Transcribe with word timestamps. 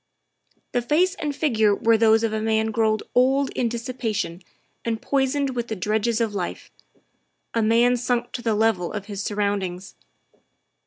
The 0.71 0.81
face 0.81 1.13
and 1.13 1.35
figure 1.35 1.75
were 1.75 1.95
those 1.95 2.23
of 2.23 2.33
a 2.33 2.41
man 2.41 2.71
grown 2.71 2.97
old 3.13 3.51
in 3.51 3.69
dissipation 3.69 4.41
and 4.83 4.99
poisoned 4.99 5.51
with 5.51 5.67
the 5.67 5.75
dregs 5.75 6.19
of 6.19 6.33
life 6.33 6.71
a 7.53 7.61
man 7.61 7.95
sunk 7.97 8.31
to 8.31 8.41
the 8.41 8.55
level 8.55 8.91
of 8.93 9.05
his 9.05 9.21
surroundings. 9.21 9.93